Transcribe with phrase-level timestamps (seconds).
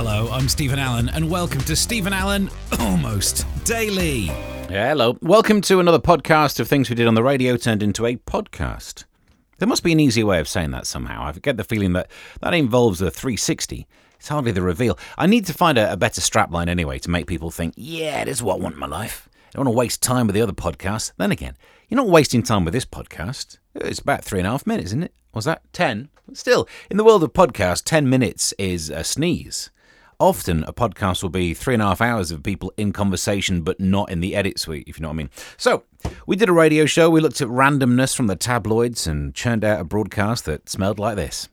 [0.00, 4.26] Hello, I'm Steven Allen, and welcome to Steven Allen Almost Daily.
[4.68, 5.18] Hello.
[5.22, 9.06] Welcome to another podcast of things we did on the radio turned into a podcast.
[9.58, 11.24] There must be an easier way of saying that somehow.
[11.24, 12.08] I get the feeling that
[12.40, 13.88] that involves a 360.
[14.14, 14.96] It's hardly the reveal.
[15.18, 18.36] I need to find a, a better strapline anyway to make people think, yeah, this
[18.36, 19.28] is what I want in my life.
[19.34, 21.10] I don't want to waste time with the other podcasts.
[21.16, 21.56] Then again,
[21.88, 23.58] you're not wasting time with this podcast.
[23.74, 25.14] It's about three and a half minutes, isn't it?
[25.34, 26.08] Was that 10?
[26.34, 29.70] Still, in the world of podcasts, 10 minutes is a sneeze.
[30.20, 33.78] Often a podcast will be three and a half hours of people in conversation, but
[33.78, 35.30] not in the edit suite, if you know what I mean.
[35.56, 35.84] So,
[36.26, 37.08] we did a radio show.
[37.08, 41.14] We looked at randomness from the tabloids and churned out a broadcast that smelled like
[41.14, 41.48] this.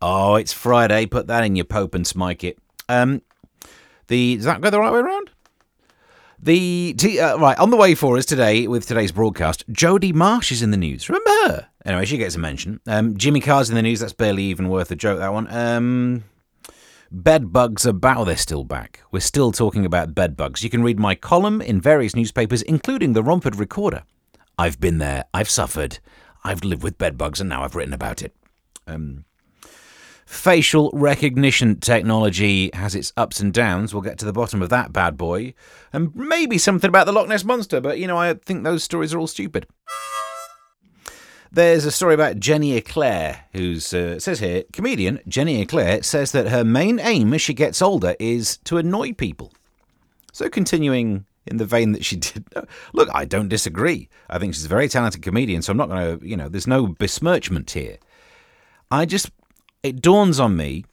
[0.00, 1.04] Oh, it's Friday.
[1.04, 2.58] Put that in your pope and smike it.
[2.88, 3.20] Um,
[4.06, 5.30] the does that go the right way around?
[6.42, 9.70] The uh, right on the way for us today with today's broadcast.
[9.70, 11.10] Jodie Marsh is in the news.
[11.10, 11.68] Remember her?
[11.84, 12.80] Anyway, she gets a mention.
[12.86, 14.00] Um, Jimmy Carr's in the news.
[14.00, 15.18] That's barely even worth a joke.
[15.18, 15.52] That one.
[15.52, 16.24] Um,
[17.10, 17.98] bed bugs are.
[18.04, 19.00] Oh, they're still back.
[19.10, 20.62] We're still talking about bed bugs.
[20.62, 24.02] You can read my column in various newspapers, including the Romford Recorder.
[24.58, 25.24] I've been there.
[25.32, 25.98] I've suffered.
[26.44, 28.34] I've lived with bed bugs, and now I've written about it.
[28.86, 29.24] Um,
[30.30, 33.92] Facial recognition technology has its ups and downs.
[33.92, 35.54] We'll get to the bottom of that bad boy.
[35.92, 39.12] And maybe something about the Loch Ness Monster, but you know, I think those stories
[39.12, 39.66] are all stupid.
[41.52, 46.48] There's a story about Jenny Eclair, who's uh, says here, comedian Jenny Eclair says that
[46.48, 49.52] her main aim as she gets older is to annoy people.
[50.32, 52.44] So continuing in the vein that she did.
[52.92, 54.08] Look, I don't disagree.
[54.28, 56.68] I think she's a very talented comedian, so I'm not going to, you know, there's
[56.68, 57.98] no besmirchment here.
[58.90, 59.30] I just
[59.82, 60.84] it dawns on me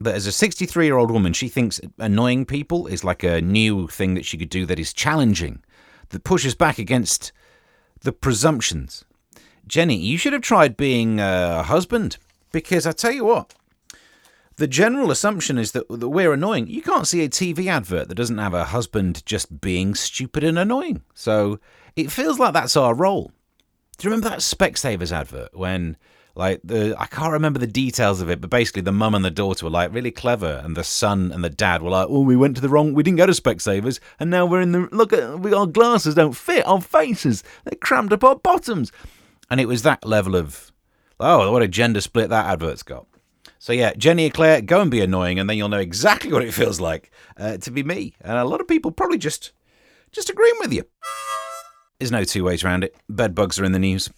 [0.00, 3.86] that as a 63 year old woman, she thinks annoying people is like a new
[3.88, 5.62] thing that she could do that is challenging,
[6.08, 7.32] that pushes back against
[8.00, 9.04] the presumptions.
[9.66, 12.18] Jenny, you should have tried being a husband
[12.52, 13.54] because I tell you what,
[14.56, 16.66] the general assumption is that, that we're annoying.
[16.68, 20.58] You can't see a TV advert that doesn't have a husband just being stupid and
[20.58, 21.02] annoying.
[21.14, 21.60] So
[21.94, 23.32] it feels like that's our role.
[23.98, 25.96] Do you remember that Specsavers advert when
[26.34, 29.30] like the I can't remember the details of it, but basically the mum and the
[29.30, 32.36] daughter were like really clever, and the son and the dad were like, "Oh, we
[32.36, 35.14] went to the wrong, we didn't go to Specsavers, and now we're in the look
[35.14, 38.92] at we our glasses don't fit our faces, they're crammed up our bottoms,"
[39.50, 40.72] and it was that level of
[41.18, 43.06] oh, what a gender split that advert's got.
[43.58, 46.54] So yeah, Jenny Eclair, go and be annoying, and then you'll know exactly what it
[46.54, 49.52] feels like uh, to be me, and a lot of people probably just
[50.12, 50.84] just agreeing with you.
[51.98, 52.94] There's no two ways around it.
[53.08, 54.10] Bed bugs are in the news.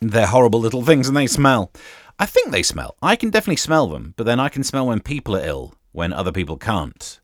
[0.00, 1.72] They're horrible little things and they smell.
[2.18, 2.96] I think they smell.
[3.00, 6.12] I can definitely smell them, but then I can smell when people are ill, when
[6.12, 7.20] other people can't.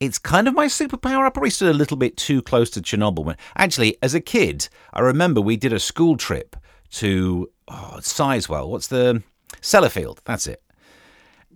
[0.00, 1.26] It's kind of my superpower.
[1.26, 3.24] I probably stood a little bit too close to Chernobyl.
[3.24, 6.56] When actually, as a kid, I remember we did a school trip
[6.92, 8.68] to oh, Sizewell.
[8.68, 9.22] What's the
[9.60, 10.18] Sellafield?
[10.24, 10.62] That's it.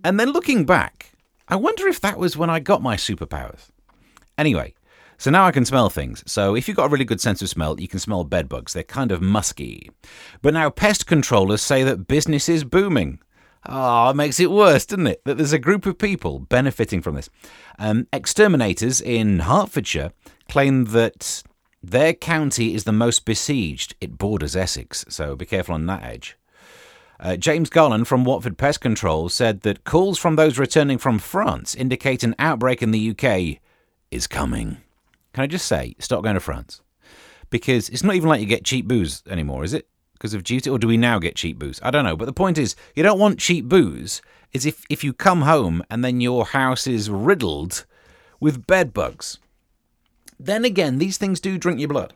[0.03, 1.11] And then looking back,
[1.47, 3.69] I wonder if that was when I got my superpowers.
[4.37, 4.73] Anyway,
[5.17, 6.23] so now I can smell things.
[6.27, 8.73] So if you've got a really good sense of smell, you can smell bed bugs.
[8.73, 9.89] They're kind of musky.
[10.41, 13.19] But now pest controllers say that business is booming.
[13.65, 15.21] Ah, oh, it makes it worse, doesn't it?
[15.25, 17.29] That there's a group of people benefiting from this.
[17.79, 20.11] Um, exterminators in Hertfordshire
[20.47, 21.43] claim that
[21.91, 23.95] their county is the most besieged.
[24.01, 26.37] It borders Essex, so be careful on that edge.
[27.19, 31.73] Uh, James Garland from Watford Pest Control said that calls from those returning from France
[31.73, 33.59] indicate an outbreak in the UK
[34.11, 34.77] is coming.
[35.33, 36.81] Can I just say, stop going to France?
[37.49, 39.87] Because it's not even like you get cheap booze anymore, is it?
[40.13, 41.79] Because of duty, or do we now get cheap booze?
[41.81, 42.17] I don't know.
[42.17, 44.21] But the point is, you don't want cheap booze.
[44.51, 47.85] Is if if you come home and then your house is riddled
[48.39, 49.39] with bed bugs.
[50.39, 52.13] Then again, these things do drink your blood.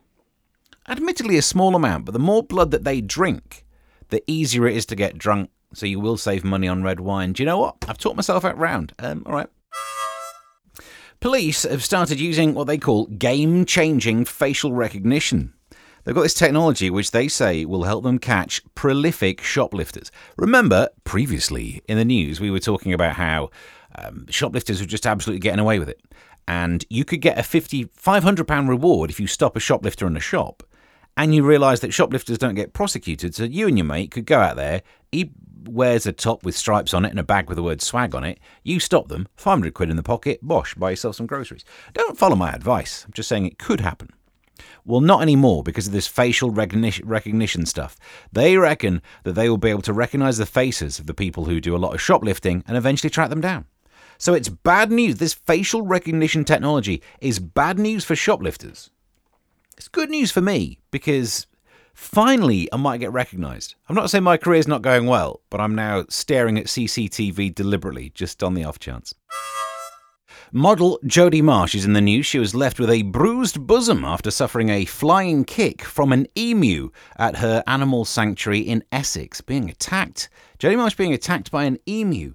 [0.87, 3.65] Admittedly, a small amount, but the more blood that they drink,
[4.09, 5.49] the easier it is to get drunk.
[5.73, 7.33] So you will save money on red wine.
[7.33, 7.77] Do you know what?
[7.87, 8.93] I've taught myself out round.
[8.99, 9.47] Um, all right.
[11.21, 15.53] Police have started using what they call game changing facial recognition.
[16.03, 20.11] They've got this technology which they say will help them catch prolific shoplifters.
[20.37, 23.49] Remember, previously in the news, we were talking about how
[23.95, 26.01] um, shoplifters were just absolutely getting away with it.
[26.47, 30.17] And you could get a 50, 500 pound reward if you stop a shoplifter in
[30.17, 30.63] a shop.
[31.17, 34.39] And you realise that shoplifters don't get prosecuted, so you and your mate could go
[34.39, 34.81] out there,
[35.11, 35.31] he
[35.65, 38.23] wears a top with stripes on it and a bag with the word swag on
[38.23, 38.39] it.
[38.63, 41.65] You stop them, 500 quid in the pocket, bosh, buy yourself some groceries.
[41.93, 43.03] Don't follow my advice.
[43.05, 44.09] I'm just saying it could happen.
[44.85, 47.97] Well, not anymore because of this facial recognition stuff.
[48.31, 51.61] They reckon that they will be able to recognize the faces of the people who
[51.61, 53.65] do a lot of shoplifting and eventually track them down.
[54.17, 55.15] So it's bad news.
[55.15, 58.91] This facial recognition technology is bad news for shoplifters.
[59.77, 61.47] It's good news for me because
[61.95, 63.73] finally I might get recognised.
[63.89, 68.11] I'm not saying my career's not going well, but I'm now staring at CCTV deliberately,
[68.13, 69.15] just on the off chance.
[70.53, 72.25] Model Jodie Marsh is in the news.
[72.25, 76.89] She was left with a bruised bosom after suffering a flying kick from an emu
[77.15, 80.27] at her animal sanctuary in Essex, being attacked.
[80.59, 82.33] Jodie Marsh being attacked by an emu.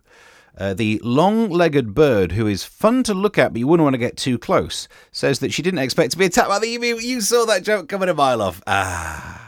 [0.56, 3.92] Uh, the long legged bird, who is fun to look at but you wouldn't want
[3.92, 6.96] to get too close, says that she didn't expect to be attacked by the emu.
[6.96, 8.62] You saw that joke coming a mile off.
[8.66, 9.45] Ah.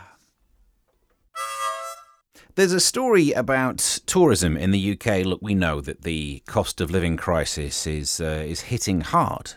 [2.58, 5.24] There's a story about tourism in the UK.
[5.24, 9.52] Look, we know that the cost of living crisis is uh, is hitting hard.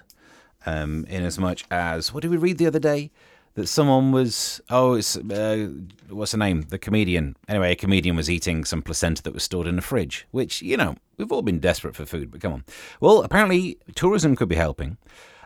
[0.68, 3.10] Um, in as much as what did we read the other day?
[3.56, 5.70] That someone was oh, it's uh,
[6.10, 6.62] what's the name?
[6.62, 7.38] The comedian.
[7.48, 10.28] Anyway, a comedian was eating some placenta that was stored in a fridge.
[10.30, 12.66] Which you know we've all been desperate for food, but come on.
[13.00, 15.00] Well, apparently tourism could be helping.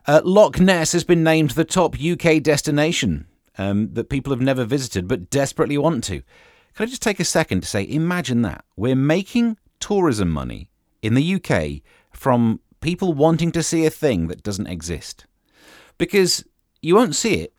[0.06, 4.66] Uh, Loch Ness has been named the top UK destination um, that people have never
[4.66, 6.22] visited but desperately want to.
[6.76, 8.66] Can I just take a second to say, imagine that.
[8.76, 10.70] We're making tourism money
[11.02, 11.82] in the UK
[12.12, 15.26] from people wanting to see a thing that doesn't exist.
[15.98, 16.44] Because
[16.82, 17.54] you won't see it,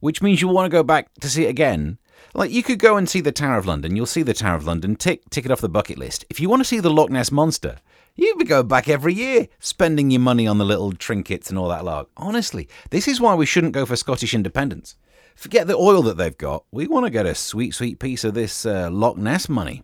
[0.00, 1.98] which means you'll want to go back to see it again.
[2.32, 4.66] Like you could go and see the Tower of London, you'll see the Tower of
[4.66, 6.24] London, tick tick it off the bucket list.
[6.30, 7.76] If you want to see the Loch Ness monster,
[8.20, 11.68] you'd be going back every year, spending your money on the little trinkets and all
[11.68, 12.08] that lark.
[12.16, 14.96] Honestly, this is why we shouldn't go for Scottish independence.
[15.34, 16.64] Forget the oil that they've got.
[16.70, 19.82] We want to get a sweet, sweet piece of this uh, Loch Ness money.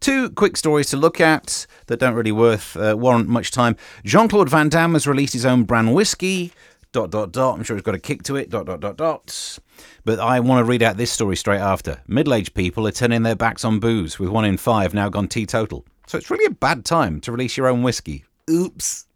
[0.00, 3.76] Two quick stories to look at that don't really worth uh, warrant much time.
[4.04, 6.52] Jean Claude Van Damme has released his own brand whiskey.
[6.90, 7.56] Dot dot dot.
[7.56, 8.50] I'm sure it's got a kick to it.
[8.50, 9.58] Dot dot dot dot.
[10.04, 12.02] But I want to read out this story straight after.
[12.06, 15.86] Middle-aged people are turning their backs on booze, with one in five now gone teetotal.
[16.12, 18.26] So it's really a bad time to release your own whiskey.
[18.50, 19.06] Oops.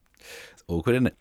[0.52, 1.16] It's awkward, isn't it?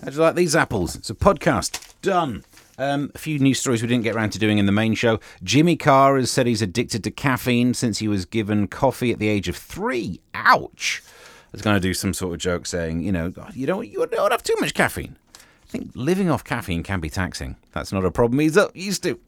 [0.00, 0.94] How do you like these apples?
[0.94, 1.96] It's a podcast.
[2.00, 2.44] Done.
[2.78, 5.18] Um, a few news stories we didn't get around to doing in the main show.
[5.42, 9.26] Jimmy Carr has said he's addicted to caffeine since he was given coffee at the
[9.26, 10.20] age of three.
[10.32, 11.02] Ouch!
[11.04, 14.06] I was going to do some sort of joke saying, you know, you don't, you
[14.06, 15.16] don't have too much caffeine.
[15.34, 17.56] I think living off caffeine can be taxing.
[17.72, 19.18] That's not a problem he's up used to.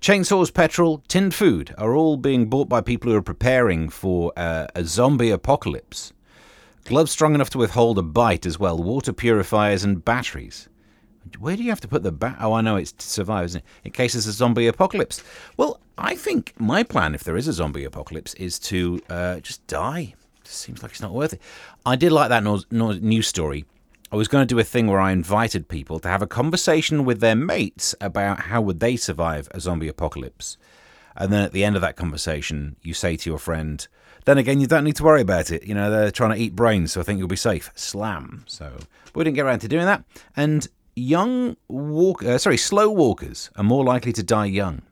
[0.00, 4.66] Chainsaws, petrol, tinned food are all being bought by people who are preparing for uh,
[4.74, 6.12] a zombie apocalypse.
[6.84, 10.68] Gloves strong enough to withhold a bite as well, water purifiers and batteries.
[11.40, 12.36] Where do you have to put the bat?
[12.40, 13.64] Oh, I know it's to survive, isn't it?
[13.84, 15.24] In case there's a zombie apocalypse.
[15.56, 19.66] Well, I think my plan, if there is a zombie apocalypse, is to uh, just
[19.66, 20.14] die.
[20.44, 21.40] Seems like it's not worth it.
[21.84, 23.64] I did like that no- no- news story.
[24.12, 27.04] I was going to do a thing where I invited people to have a conversation
[27.04, 30.56] with their mates about how would they survive a zombie apocalypse.
[31.16, 33.86] And then at the end of that conversation, you say to your friend,
[34.24, 35.64] then again, you don't need to worry about it.
[35.64, 37.70] You know, they're trying to eat brains, so I think you'll be safe.
[37.74, 38.44] Slam.
[38.46, 38.76] So,
[39.14, 40.04] we didn't get around to doing that.
[40.36, 44.82] And young walk, uh, sorry, slow walkers are more likely to die young.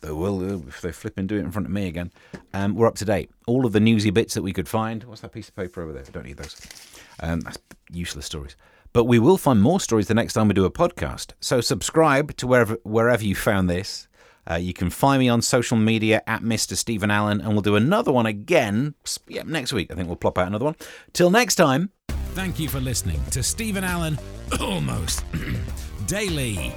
[0.00, 2.10] They will uh, if they flip and do it in front of me again.
[2.52, 3.30] Um, we're up to date.
[3.46, 5.04] All of the newsy bits that we could find.
[5.04, 6.02] What's that piece of paper over there?
[6.10, 6.56] Don't need those.
[7.22, 7.58] Um, that's
[7.90, 8.56] useless stories.
[8.92, 11.32] But we will find more stories the next time we do a podcast.
[11.40, 14.08] So subscribe to wherever wherever you found this.
[14.50, 16.76] Uh, you can find me on social media at Mr.
[16.76, 18.94] Steven Allen, and we'll do another one again
[19.28, 19.90] yeah, next week.
[19.90, 20.76] I think we'll plop out another one.
[21.12, 21.90] Till next time.
[22.34, 24.18] Thank you for listening to Steven Allen
[24.60, 25.24] Almost
[26.06, 26.74] Daily.